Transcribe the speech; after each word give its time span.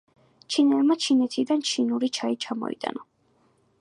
ჩინელმა 0.53 0.95
ჩინეთიდან, 1.03 1.61
ჩინური 1.73 2.11
ჩაი 2.19 2.41
ჩამოიტანა 2.47 3.07